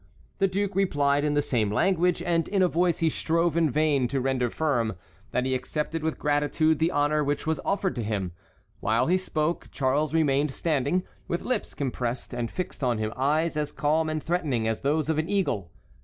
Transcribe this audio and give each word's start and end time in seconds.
The 0.39 0.47
duke 0.47 0.75
replied 0.75 1.23
in 1.23 1.35
the 1.35 1.43
same 1.43 1.71
language, 1.71 2.23
and 2.23 2.47
in 2.47 2.63
a 2.63 2.67
voice 2.67 2.97
he 3.05 3.09
strove 3.11 3.55
in 3.55 3.69
vain 3.69 4.07
to 4.07 4.19
render 4.19 4.49
firm, 4.49 4.95
that 5.29 5.45
he 5.45 5.53
accepted 5.53 6.01
with 6.01 6.17
gratitude 6.17 6.79
the 6.79 6.89
honor 6.89 7.23
which 7.23 7.45
was 7.45 7.59
offered 7.63 7.93
to 7.97 8.03
him. 8.03 8.31
While 8.79 9.05
he 9.05 9.17
spoke, 9.19 9.67
Charles 9.69 10.11
remained 10.11 10.49
standing, 10.49 11.03
with 11.27 11.43
lips 11.43 11.75
compressed, 11.75 12.33
and 12.33 12.49
fixed 12.49 12.83
on 12.83 12.97
him 12.97 13.13
eyes 13.15 13.55
as 13.55 13.71
calm 13.71 14.09
and 14.09 14.23
threatening 14.23 14.67
as 14.67 14.79
those 14.79 15.07
of 15.07 15.19
an 15.19 15.29
eagle. 15.29 15.69